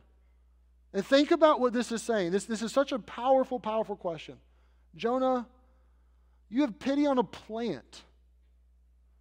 [0.96, 2.32] And think about what this is saying.
[2.32, 4.38] This, this is such a powerful, powerful question.
[4.96, 5.46] Jonah,
[6.50, 8.04] you have pity on a plant.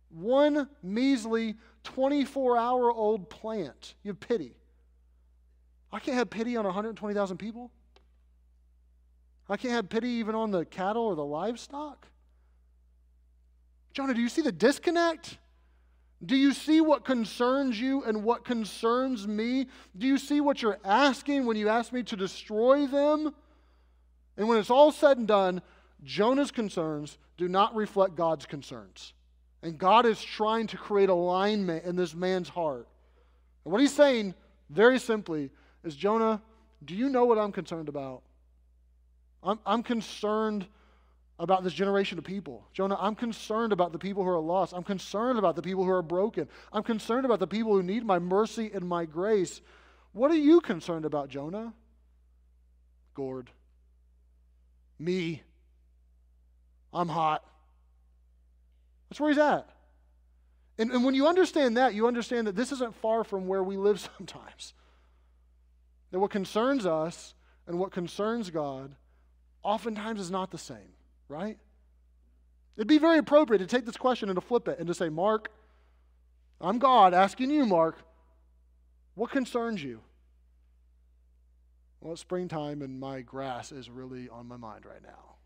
[0.08, 3.96] One measly 24 hour old plant.
[4.04, 4.54] You have pity.
[5.92, 7.72] I can't have pity on 120,000 people.
[9.48, 12.06] I can't have pity even on the cattle or the livestock.
[13.92, 15.38] Jonah, do you see the disconnect?
[16.24, 19.66] Do you see what concerns you and what concerns me?
[19.96, 23.34] Do you see what you're asking when you ask me to destroy them?
[24.36, 25.62] And when it's all said and done,
[26.02, 29.12] Jonah's concerns do not reflect God's concerns.
[29.62, 32.86] And God is trying to create alignment in this man's heart.
[33.64, 34.34] And what he's saying,
[34.70, 35.50] very simply,
[35.82, 36.42] is Jonah,
[36.84, 38.22] do you know what I'm concerned about?
[39.42, 40.66] I'm, I'm concerned
[41.38, 42.66] about this generation of people.
[42.72, 44.72] Jonah, I'm concerned about the people who are lost.
[44.72, 46.48] I'm concerned about the people who are broken.
[46.72, 49.60] I'm concerned about the people who need my mercy and my grace.
[50.12, 51.74] What are you concerned about, Jonah?
[53.14, 53.50] Gourd.
[54.98, 55.42] Me.
[56.92, 57.44] I'm hot.
[59.08, 59.68] That's where he's at.
[60.78, 63.76] And, and when you understand that, you understand that this isn't far from where we
[63.76, 64.74] live sometimes.
[66.10, 67.34] That what concerns us
[67.66, 68.94] and what concerns God
[69.62, 70.93] oftentimes is not the same,
[71.28, 71.58] right?
[72.76, 75.08] It'd be very appropriate to take this question and to flip it and to say,
[75.08, 75.50] Mark,
[76.60, 77.98] I'm God asking you, Mark,
[79.14, 80.00] what concerns you?
[82.00, 85.36] Well, it's springtime and my grass is really on my mind right now.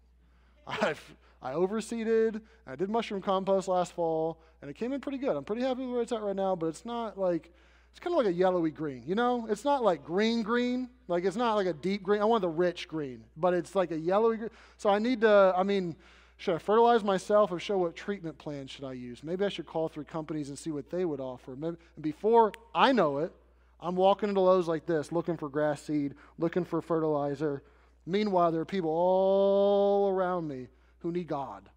[0.67, 5.37] I've, I overseeded, I did mushroom compost last fall, and it came in pretty good.
[5.37, 7.53] I'm pretty happy with where it's at right now, but it's not like
[7.99, 9.49] it's kind of like a yellowy green, you know?
[9.51, 10.89] It's not like green green.
[11.09, 12.23] Like it's not like a deep green.
[12.23, 14.51] I want the rich green, but it's like a yellowy green.
[14.77, 15.97] So I need to, I mean,
[16.37, 19.25] should I fertilize myself or show what treatment plan should I use?
[19.25, 21.57] Maybe I should call three companies and see what they would offer.
[21.57, 23.33] Maybe, and before I know it,
[23.81, 27.65] I'm walking into Lowe's like this, looking for grass seed, looking for fertilizer.
[28.07, 30.69] Meanwhile, there are people all around me
[31.01, 31.69] who need God,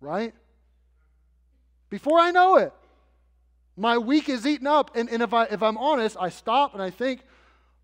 [0.00, 0.32] right?
[1.90, 2.72] Before I know it,
[3.76, 4.96] my week is eaten up.
[4.96, 7.20] And, and if, I, if I'm honest, I stop and I think,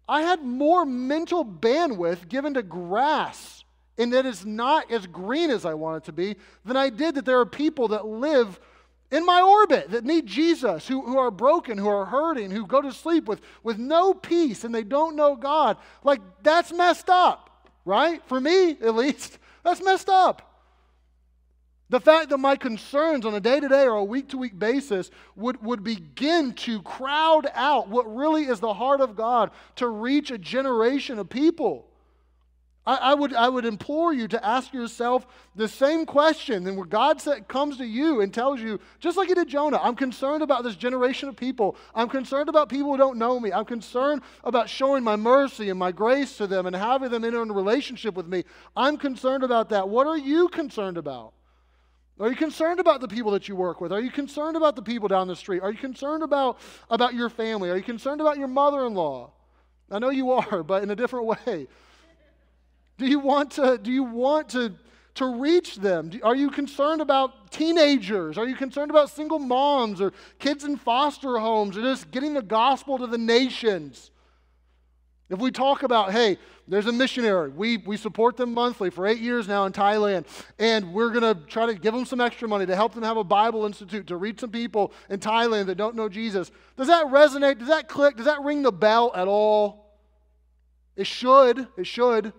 [0.09, 3.65] I had more mental bandwidth given to grass
[3.99, 7.15] and that it's not as green as I want it to be than I did
[7.15, 8.59] that there are people that live
[9.11, 12.81] in my orbit that need Jesus, who, who are broken, who are hurting, who go
[12.81, 15.77] to sleep with, with no peace and they don't know God.
[16.03, 18.27] Like, that's messed up, right?
[18.27, 20.52] For me, at least, that's messed up.
[21.91, 24.59] The fact that my concerns on a day to day or a week to week
[24.59, 29.89] basis would, would begin to crowd out what really is the heart of God to
[29.89, 31.87] reach a generation of people.
[32.85, 36.67] I, I, would, I would implore you to ask yourself the same question.
[36.67, 39.79] And where God sa- comes to you and tells you, just like He did Jonah,
[39.81, 41.77] I'm concerned about this generation of people.
[41.95, 43.53] I'm concerned about people who don't know me.
[43.53, 47.43] I'm concerned about showing my mercy and my grace to them and having them enter
[47.43, 48.45] a relationship with me.
[48.77, 49.89] I'm concerned about that.
[49.89, 51.35] What are you concerned about?
[52.23, 53.93] Are you concerned about the people that you work with?
[53.93, 55.61] Are you concerned about the people down the street?
[55.61, 57.69] Are you concerned about, about your family?
[57.69, 59.33] Are you concerned about your mother in law?
[59.91, 61.67] I know you are, but in a different way.
[62.97, 64.73] Do you want to, do you want to,
[65.17, 66.13] to reach them?
[66.23, 68.39] Are you concerned about teenagers?
[68.39, 72.43] Are you concerned about single moms or kids in foster homes or just getting the
[72.43, 74.12] gospel to the nations?
[75.33, 76.37] If we talk about, hey,
[76.69, 80.27] there's a missionary, we, we support them monthly for eight years now in Thailand,
[80.59, 83.17] and we're going to try to give them some extra money to help them have
[83.17, 86.51] a Bible Institute to reach some people in Thailand that don't know Jesus.
[86.77, 87.59] Does that resonate?
[87.59, 88.17] Does that click?
[88.17, 89.97] Does that ring the bell at all?
[90.97, 91.67] It should.
[91.79, 92.35] It should.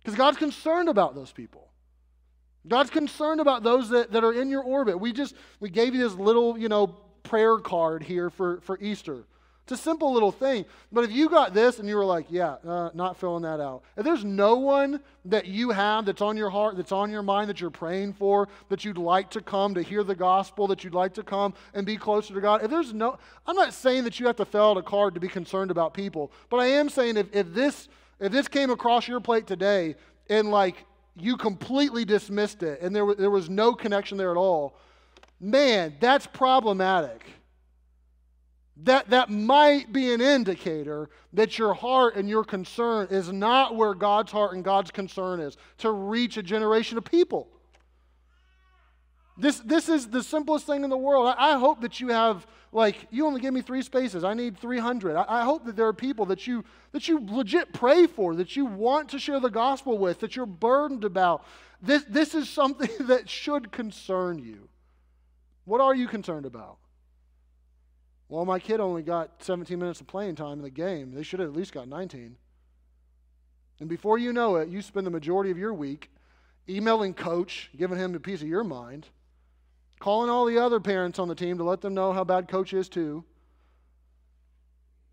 [0.00, 1.68] Because God's concerned about those people.
[2.66, 4.98] God's concerned about those that, that are in your orbit.
[4.98, 6.88] We just, we gave you this little, you know,
[7.22, 9.24] prayer card here for, for Easter.
[9.66, 10.64] It's a simple little thing.
[10.92, 13.82] But if you got this and you were like, yeah, uh, not filling that out.
[13.96, 17.50] If there's no one that you have that's on your heart, that's on your mind,
[17.50, 20.94] that you're praying for, that you'd like to come to hear the gospel, that you'd
[20.94, 24.20] like to come and be closer to God, if there's no, I'm not saying that
[24.20, 26.88] you have to fill out a card to be concerned about people, but I am
[26.88, 27.88] saying if, if this
[28.20, 29.96] if this came across your plate today
[30.30, 34.76] and like you completely dismissed it and there, there was no connection there at all,
[35.40, 37.26] man, that's problematic
[38.84, 43.94] that, that might be an indicator that your heart and your concern is not where
[43.94, 47.48] God's heart and God's concern is to reach a generation of people.
[49.38, 51.26] This, this is the simplest thing in the world.
[51.26, 54.24] I, I hope that you have, like, you only give me three spaces.
[54.24, 55.16] I need 300.
[55.16, 58.56] I, I hope that there are people that you, that you legit pray for, that
[58.56, 61.44] you want to share the gospel with, that you're burdened about.
[61.82, 64.68] This, this is something that should concern you.
[65.64, 66.78] What are you concerned about?
[68.28, 71.12] Well, my kid only got 17 minutes of playing time in the game.
[71.12, 72.36] They should have at least got 19.
[73.78, 76.10] And before you know it, you spend the majority of your week
[76.68, 79.08] emailing coach, giving him a piece of your mind,
[80.00, 82.72] calling all the other parents on the team to let them know how bad coach
[82.72, 83.24] is too.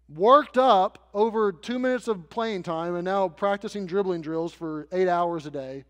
[0.10, 5.08] Worked up over two minutes of playing time and now practicing dribbling drills for eight
[5.08, 5.86] hours a day.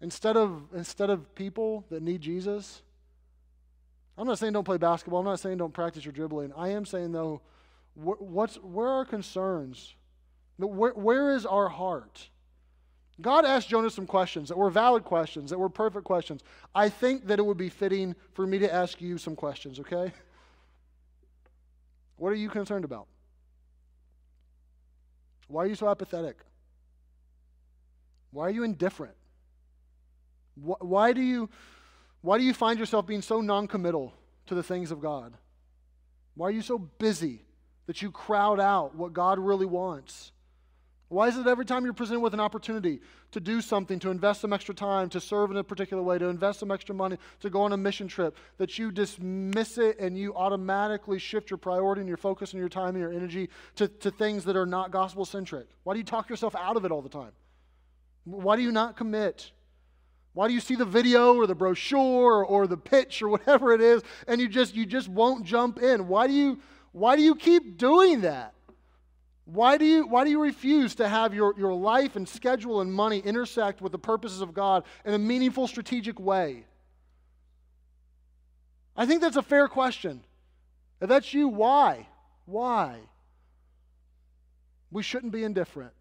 [0.00, 2.82] Instead of, instead of people that need Jesus,
[4.18, 5.20] I'm not saying don't play basketball.
[5.20, 6.52] I'm not saying don't practice your dribbling.
[6.56, 7.40] I am saying, though,
[7.94, 9.94] what's, where are our concerns?
[10.56, 12.28] Where, where is our heart?
[13.20, 16.42] God asked Jonah some questions that were valid questions, that were perfect questions.
[16.74, 20.12] I think that it would be fitting for me to ask you some questions, okay?
[22.16, 23.06] What are you concerned about?
[25.46, 26.38] Why are you so apathetic?
[28.32, 29.14] Why are you indifferent?
[30.56, 31.48] Why do you
[32.20, 34.12] why do you find yourself being so noncommittal
[34.46, 35.34] to the things of God?
[36.34, 37.42] Why are you so busy
[37.86, 40.32] that you crowd out what God really wants?
[41.08, 43.00] Why is it every time you're presented with an opportunity
[43.30, 46.26] to do something, to invest some extra time, to serve in a particular way, to
[46.26, 50.18] invest some extra money, to go on a mission trip, that you dismiss it and
[50.18, 53.88] you automatically shift your priority and your focus and your time and your energy to,
[53.88, 55.66] to things that are not gospel centric?
[55.84, 57.32] Why do you talk yourself out of it all the time?
[58.24, 59.50] Why do you not commit?
[60.38, 63.80] Why do you see the video or the brochure or, the pitch or whatever it
[63.80, 66.06] is and you just you just won't jump in?
[66.06, 66.60] Why do you
[66.92, 68.54] why do you keep doing that?
[69.46, 72.92] Why do you why do you refuse to have your, your life and schedule and
[72.92, 76.66] money intersect with the purposes of God in a meaningful strategic way?
[78.96, 80.22] I think that's a fair question.
[81.00, 82.06] If that's you, why?
[82.44, 83.00] Why?
[84.92, 85.94] We shouldn't be indifferent.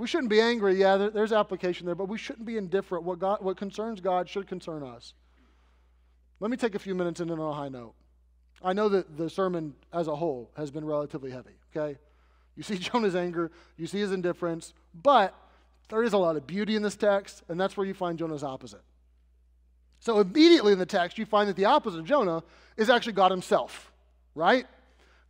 [0.00, 0.76] We shouldn't be angry.
[0.76, 3.04] Yeah, there, there's application there, but we shouldn't be indifferent.
[3.04, 5.12] What, God, what concerns God should concern us.
[6.40, 7.92] Let me take a few minutes and end on a high note.
[8.62, 11.98] I know that the sermon as a whole has been relatively heavy, okay?
[12.56, 15.34] You see Jonah's anger, you see his indifference, but
[15.90, 18.42] there is a lot of beauty in this text, and that's where you find Jonah's
[18.42, 18.80] opposite.
[19.98, 22.42] So immediately in the text, you find that the opposite of Jonah
[22.78, 23.92] is actually God himself,
[24.34, 24.66] right?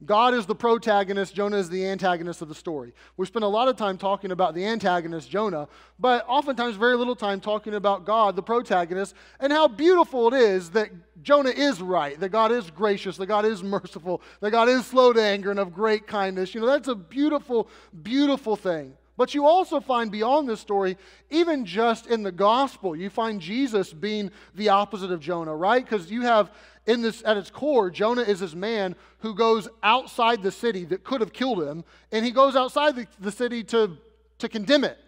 [0.04, 2.94] God is the protagonist, Jonah is the antagonist of the story.
[3.18, 7.16] We spend a lot of time talking about the antagonist, Jonah, but oftentimes very little
[7.16, 10.90] time talking about God, the protagonist, and how beautiful it is that
[11.22, 15.12] Jonah is right, that God is gracious, that God is merciful, that God is slow
[15.12, 16.54] to anger and of great kindness.
[16.54, 17.68] You know, that's a beautiful,
[18.02, 18.94] beautiful thing.
[19.20, 20.96] But you also find beyond this story,
[21.28, 25.84] even just in the gospel, you find Jesus being the opposite of Jonah, right?
[25.84, 26.50] Because you have
[26.90, 31.04] in this at its core, Jonah is this man who goes outside the city that
[31.04, 33.96] could have killed him, and he goes outside the, the city to,
[34.38, 34.98] to condemn it.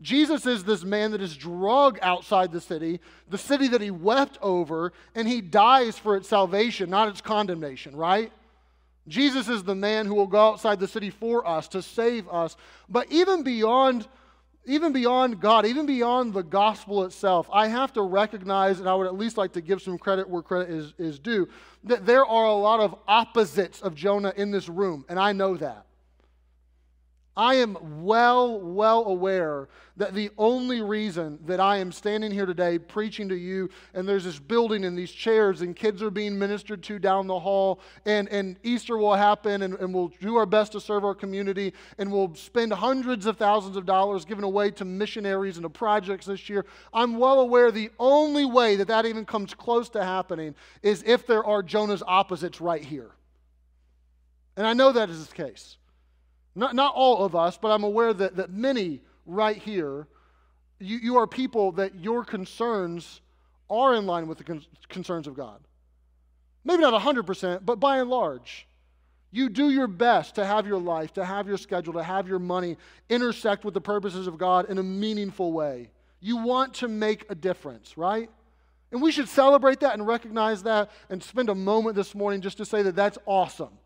[0.00, 4.38] Jesus is this man that is drug outside the city, the city that he wept
[4.40, 8.32] over, and he dies for its salvation, not its condemnation, right?
[9.06, 12.56] Jesus is the man who will go outside the city for us to save us.
[12.88, 14.06] But even beyond
[14.64, 19.06] even beyond God, even beyond the gospel itself, I have to recognize, and I would
[19.06, 21.48] at least like to give some credit where credit is, is due,
[21.84, 25.56] that there are a lot of opposites of Jonah in this room, and I know
[25.56, 25.86] that.
[27.38, 32.80] I am well, well aware that the only reason that I am standing here today
[32.80, 36.82] preaching to you, and there's this building and these chairs, and kids are being ministered
[36.82, 40.72] to down the hall, and, and Easter will happen, and, and we'll do our best
[40.72, 44.84] to serve our community, and we'll spend hundreds of thousands of dollars given away to
[44.84, 46.66] missionaries and to projects this year.
[46.92, 51.24] I'm well aware the only way that that even comes close to happening is if
[51.24, 53.12] there are Jonah's opposites right here.
[54.56, 55.76] And I know that is the case.
[56.58, 60.08] Not, not all of us, but I'm aware that, that many right here,
[60.80, 63.20] you, you are people that your concerns
[63.70, 65.60] are in line with the con- concerns of God.
[66.64, 68.66] Maybe not 100%, but by and large.
[69.30, 72.40] You do your best to have your life, to have your schedule, to have your
[72.40, 72.76] money
[73.08, 75.90] intersect with the purposes of God in a meaningful way.
[76.20, 78.28] You want to make a difference, right?
[78.90, 82.56] And we should celebrate that and recognize that and spend a moment this morning just
[82.56, 83.78] to say that that's awesome.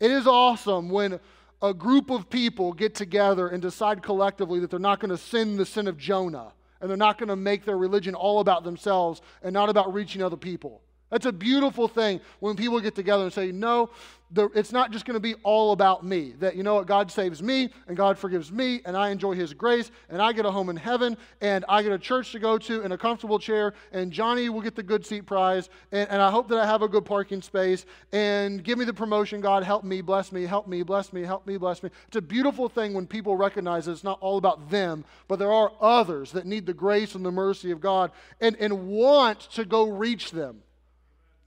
[0.00, 1.18] It is awesome when
[1.60, 5.56] a group of people get together and decide collectively that they're not going to sin
[5.56, 9.20] the sin of Jonah and they're not going to make their religion all about themselves
[9.42, 10.82] and not about reaching other people.
[11.10, 13.90] That's a beautiful thing when people get together and say, no,
[14.30, 16.34] the, it's not just going to be all about me.
[16.38, 19.54] That, you know what, God saves me and God forgives me and I enjoy His
[19.54, 22.58] grace and I get a home in heaven and I get a church to go
[22.58, 26.20] to and a comfortable chair and Johnny will get the good seat prize and, and
[26.20, 29.62] I hope that I have a good parking space and give me the promotion, God.
[29.64, 31.90] Help me, bless me, help me, bless me, help me, bless me.
[32.08, 35.52] It's a beautiful thing when people recognize that it's not all about them, but there
[35.52, 39.64] are others that need the grace and the mercy of God and, and want to
[39.64, 40.62] go reach them.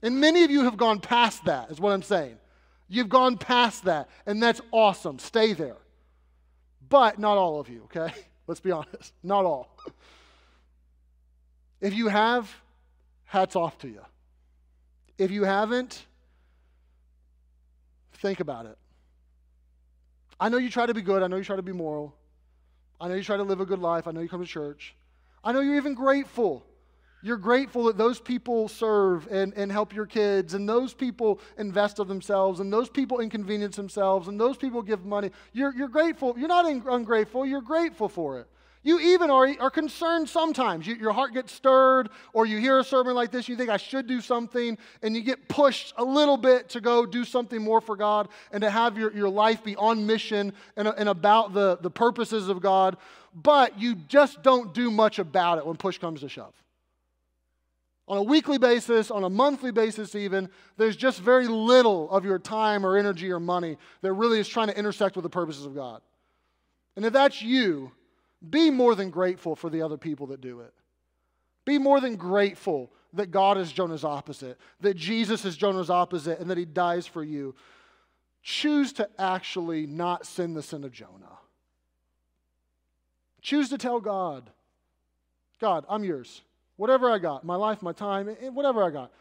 [0.02, 2.36] And many of you have gone past that, is what I'm saying.
[2.88, 5.18] You've gone past that, and that's awesome.
[5.18, 5.76] Stay there.
[6.88, 8.12] But not all of you, okay?
[8.46, 9.12] Let's be honest.
[9.22, 9.76] Not all.
[11.80, 12.52] If you have,
[13.24, 14.02] hats off to you.
[15.16, 16.04] If you haven't,
[18.14, 18.76] think about it.
[20.38, 21.22] I know you try to be good.
[21.22, 22.14] I know you try to be moral.
[23.00, 24.06] I know you try to live a good life.
[24.06, 24.94] I know you come to church.
[25.44, 26.64] I know you're even grateful
[27.22, 31.98] you're grateful that those people serve and, and help your kids, and those people invest
[31.98, 35.30] of themselves, and those people inconvenience themselves, and those people give money.
[35.52, 36.34] You're, you're grateful.
[36.36, 38.48] You're not ungrateful, you're grateful for it.
[38.84, 40.88] You even are, are concerned sometimes.
[40.88, 43.76] You, your heart gets stirred, or you hear a sermon like this, you think, I
[43.76, 47.80] should do something, and you get pushed a little bit to go do something more
[47.80, 51.78] for God and to have your, your life be on mission and, and about the,
[51.80, 52.96] the purposes of God,
[53.32, 56.52] but you just don't do much about it when push comes to shove
[58.12, 62.38] on a weekly basis, on a monthly basis, even, there's just very little of your
[62.38, 65.74] time or energy or money that really is trying to intersect with the purposes of
[65.74, 66.02] God.
[66.94, 67.90] And if that's you,
[68.50, 70.74] be more than grateful for the other people that do it.
[71.64, 76.50] Be more than grateful that God is Jonah's opposite, that Jesus is Jonah's opposite, and
[76.50, 77.54] that he dies for you.
[78.42, 81.38] Choose to actually not sin the sin of Jonah.
[83.40, 84.50] Choose to tell God,
[85.62, 86.42] God, I'm yours.
[86.82, 89.12] Whatever I got, my life, my time, eh, whatever I got,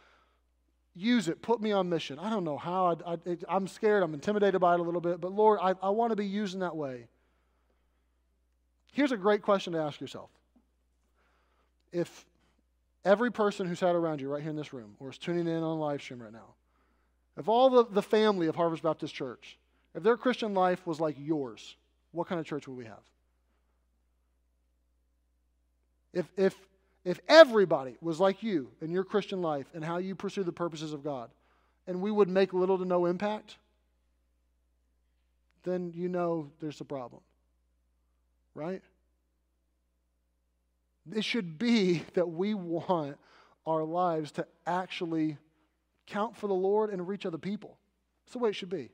[0.95, 1.43] use it.
[1.43, 2.17] Put me on mission.
[2.17, 2.97] I don't know how.
[3.05, 4.01] I, am scared.
[4.01, 5.21] I'm intimidated by it a little bit.
[5.21, 7.05] But Lord, I, I want to be used in that way.
[8.93, 10.31] Here's a great question to ask yourself.
[11.91, 12.25] If
[13.05, 15.61] every person who sat around you right here in this room or is tuning in
[15.61, 16.55] on live stream right now,
[17.37, 19.59] if all the, the family of Harvest Baptist Church,
[19.93, 21.75] if their Christian life was like yours,
[22.11, 23.03] what kind of church would we have?
[26.11, 26.55] If, if
[27.03, 30.93] if everybody was like you in your Christian life and how you pursue the purposes
[30.93, 31.29] of God,
[31.87, 33.57] and we would make little to no impact,
[35.63, 37.21] then you know there's a problem.
[38.53, 38.81] Right?
[41.13, 43.17] It should be that we want
[43.65, 45.37] our lives to actually
[46.07, 47.77] count for the Lord and reach other people.
[48.25, 48.89] That's the way it should be.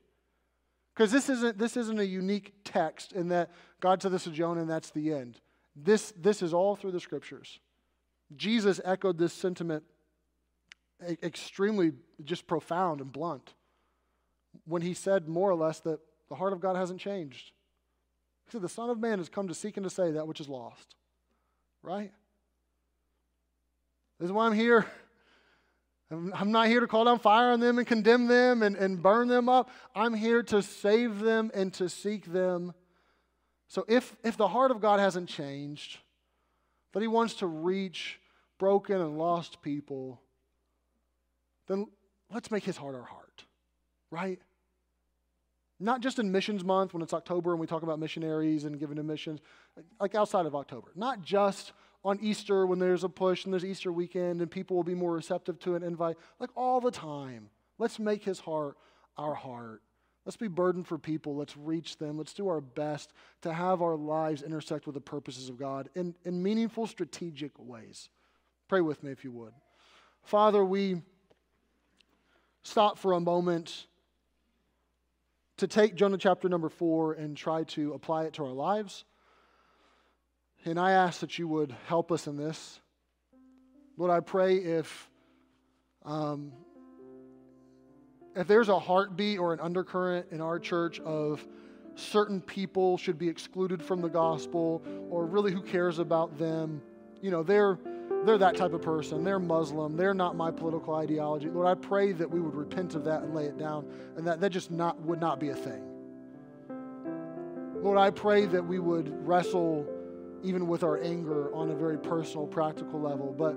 [0.93, 4.61] Because this isn't, this isn't a unique text in that God said this to Jonah
[4.61, 5.39] and that's the end.
[5.75, 7.59] This, this is all through the scriptures.
[8.35, 9.83] Jesus echoed this sentiment
[11.23, 13.53] extremely just profound and blunt
[14.65, 15.99] when he said more or less that
[16.29, 17.51] the heart of God hasn't changed.
[18.45, 20.39] He said, The Son of Man has come to seek and to save that which
[20.39, 20.95] is lost.
[21.83, 22.11] Right?
[24.19, 24.85] This is why I'm here.
[26.09, 29.27] I'm not here to call down fire on them and condemn them and, and burn
[29.27, 29.69] them up.
[29.93, 32.73] I'm here to save them and to seek them.
[33.67, 35.99] So if, if the heart of God hasn't changed,
[36.93, 38.19] that He wants to reach
[38.57, 40.21] broken and lost people,
[41.67, 41.87] then
[42.33, 43.45] let's make His heart our heart,
[44.09, 44.39] right?
[45.79, 48.95] Not just in Missions Month when it's October and we talk about missionaries and giving
[48.95, 49.41] to missions,
[49.99, 50.91] like outside of October.
[50.95, 51.71] Not just
[52.03, 55.13] on Easter when there's a push and there's Easter weekend and people will be more
[55.13, 57.49] receptive to an invite, like all the time.
[57.77, 58.75] Let's make His heart
[59.17, 59.81] our heart.
[60.27, 61.37] Let's be burdened for people.
[61.37, 62.17] Let's reach them.
[62.17, 63.13] Let's do our best
[63.43, 68.09] to have our lives intersect with the purposes of God in, in meaningful, strategic ways.
[68.67, 69.53] Pray with me if you would.
[70.23, 71.01] Father, we
[72.63, 73.87] stop for a moment
[75.55, 79.05] to take Jonah chapter number four and try to apply it to our lives.
[80.65, 82.81] And I ask that you would help us in this.
[83.95, 85.09] Lord, I pray if
[86.03, 86.51] um,
[88.37, 91.45] if there's a heartbeat or an undercurrent in our church of
[91.95, 96.81] certain people should be excluded from the gospel, or really who cares about them,
[97.21, 97.79] you know, they're
[98.25, 99.23] they're that type of person.
[99.23, 99.95] They're Muslim.
[99.97, 101.49] They're not my political ideology.
[101.49, 104.39] Lord, I pray that we would repent of that and lay it down, and that
[104.39, 105.83] that just not would not be a thing.
[107.81, 109.87] Lord, I pray that we would wrestle
[110.43, 113.33] even with our anger on a very personal, practical level.
[113.35, 113.55] But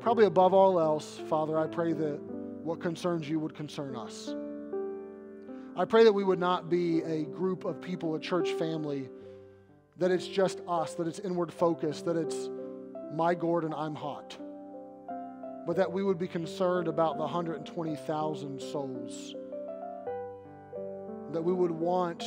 [0.00, 2.20] probably above all else, Father, I pray that
[2.62, 4.34] what concerns you would concern us.
[5.76, 9.08] I pray that we would not be a group of people, a church family,
[9.98, 12.48] that it's just us, that it's inward focused, that it's
[13.14, 14.36] my gourd and I'm hot,
[15.66, 19.34] but that we would be concerned about the 120,000 souls.
[21.32, 22.24] That we would want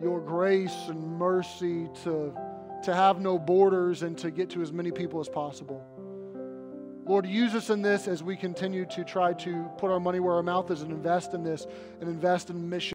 [0.00, 2.34] your grace and mercy to,
[2.84, 5.84] to have no borders and to get to as many people as possible.
[7.04, 10.34] Lord, use us in this as we continue to try to put our money where
[10.34, 11.66] our mouth is and invest in this
[12.00, 12.88] and invest in mission.